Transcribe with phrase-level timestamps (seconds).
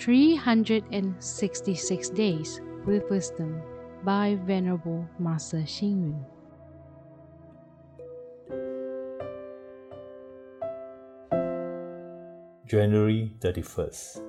[0.00, 3.60] 366 Days with Wisdom
[4.02, 6.24] by Venerable Master Xing Yun.
[12.66, 14.22] January 31st.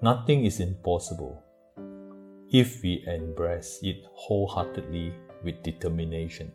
[0.00, 1.44] Nothing is impossible
[2.50, 5.12] if we embrace it wholeheartedly
[5.44, 6.50] with determination.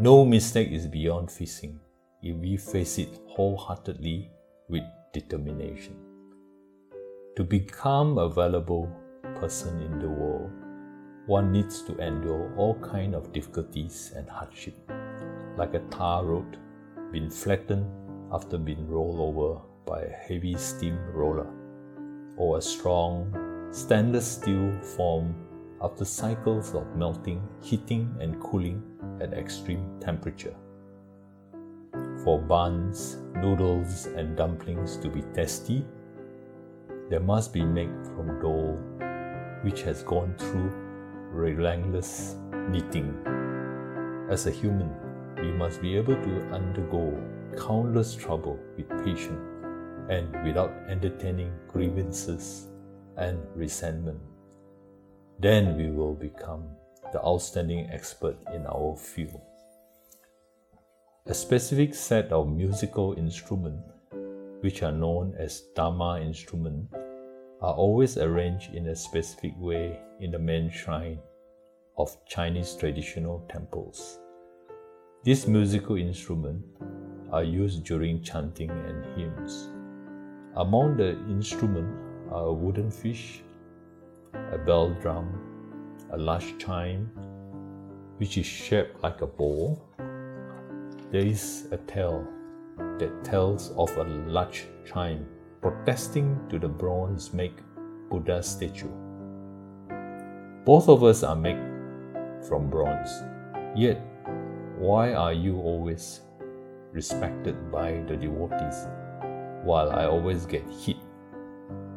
[0.00, 1.78] No mistake is beyond facing
[2.20, 4.32] if we face it wholeheartedly
[4.68, 4.82] with
[5.12, 6.11] determination.
[7.36, 8.94] To become a valuable
[9.36, 10.50] person in the world,
[11.24, 14.74] one needs to endure all kinds of difficulties and hardship,
[15.56, 16.58] like a tar road
[17.10, 17.86] being flattened
[18.32, 21.48] after being rolled over by a heavy steam roller,
[22.36, 25.34] or a strong stainless steel formed
[25.80, 28.82] after cycles of melting, heating, and cooling
[29.22, 30.54] at extreme temperature.
[32.24, 35.82] For buns, noodles, and dumplings to be tasty,
[37.10, 38.78] they must be made from dough
[39.62, 40.70] which has gone through
[41.30, 42.36] relentless
[42.68, 43.14] kneading.
[44.30, 44.90] As a human,
[45.36, 47.18] we must be able to undergo
[47.56, 49.40] countless trouble with patience
[50.08, 52.68] and without entertaining grievances
[53.16, 54.20] and resentment.
[55.38, 56.64] Then we will become
[57.12, 59.40] the outstanding expert in our field.
[61.26, 63.88] A specific set of musical instruments,
[64.62, 66.94] which are known as Dharma instruments,
[67.60, 71.18] are always arranged in a specific way in the main shrine
[71.98, 74.18] of Chinese traditional temples.
[75.24, 76.64] These musical instruments
[77.30, 79.68] are used during chanting and hymns.
[80.56, 81.96] Among the instruments
[82.30, 83.42] are a wooden fish,
[84.52, 87.10] a bell drum, a large chime,
[88.18, 89.82] which is shaped like a bowl.
[91.10, 92.26] There is a tale
[92.98, 95.26] that tells of a large chime
[95.60, 97.60] protesting to the bronze made
[98.10, 98.90] Buddha statue.
[100.64, 101.60] Both of us are made
[102.46, 103.10] from bronze,
[103.74, 104.00] yet
[104.78, 106.20] why are you always
[106.92, 108.86] respected by the devotees?
[109.62, 110.96] while I always get hit.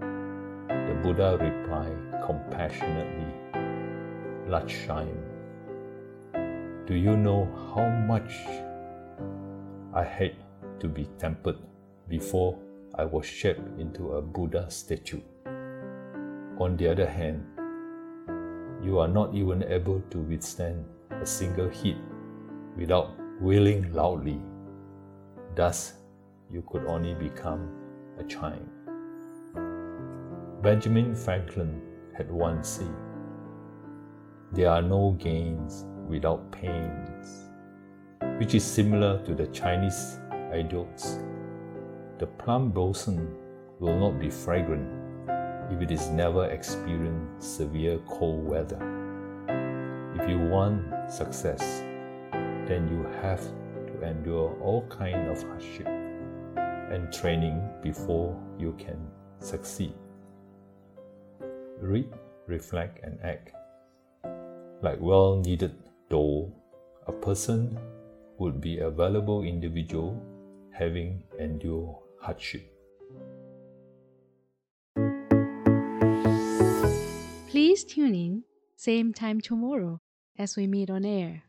[0.00, 3.34] The Buddha replied compassionately,
[4.48, 5.22] Large chime,
[6.86, 8.32] do you know how much
[9.94, 10.36] I hate
[10.80, 11.56] to be tempered
[12.08, 12.58] before
[12.94, 15.20] I was shaped into a Buddha statue?
[16.58, 17.46] On the other hand,
[18.82, 21.96] you are not even able to withstand a single hit
[22.76, 23.10] without
[23.40, 24.40] wailing loudly.
[25.54, 25.94] Thus,
[26.50, 27.68] you could only become
[28.18, 28.68] a chime.
[30.62, 31.80] Benjamin Franklin
[32.16, 32.94] had once said,
[34.52, 37.48] There are no gains without pains,
[38.38, 40.18] which is similar to the Chinese
[40.52, 41.18] idiots.
[42.18, 43.36] The plum blossom
[43.78, 44.88] will not be fragrant
[45.72, 48.80] if it is never experienced severe cold weather.
[50.16, 51.82] If you want success,
[52.66, 55.86] then you have to endure all kind of hardship
[56.90, 58.98] and training before you can
[59.38, 59.94] succeed.
[61.80, 62.12] Read,
[62.46, 63.52] reflect, and act.
[64.82, 65.74] Like well kneaded
[66.10, 66.52] dough,
[67.06, 67.78] a person
[68.38, 70.20] would be a valuable individual
[70.72, 72.66] having endured hardship.
[77.48, 78.44] Please tune in,
[78.76, 80.00] same time tomorrow
[80.38, 81.42] as we meet on air.